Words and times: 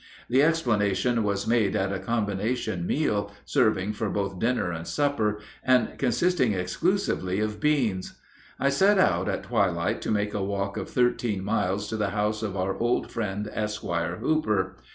The 0.31 0.41
explanation 0.41 1.21
was 1.21 1.45
made 1.45 1.75
at 1.75 1.93
a 1.93 1.99
combination 1.99 2.87
meal, 2.87 3.31
serving 3.45 3.93
for 3.93 4.09
both 4.09 4.39
dinner 4.39 4.71
and 4.71 4.87
supper, 4.87 5.39
and 5.63 5.95
consisting 5.99 6.53
exclusively 6.53 7.39
of 7.39 7.59
beans. 7.59 8.15
I 8.59 8.69
set 8.69 8.97
out 8.97 9.29
at 9.29 9.43
twilight 9.43 10.01
to 10.01 10.09
make 10.09 10.33
a 10.33 10.41
walk 10.43 10.75
of 10.75 10.89
thirteen 10.89 11.43
miles 11.43 11.87
to 11.89 11.97
the 11.97 12.09
house 12.09 12.41
of 12.41 12.57
our 12.57 12.75
old 12.77 13.11
friend 13.11 13.47
Esquire 13.53 14.15
Hooper. 14.15 14.75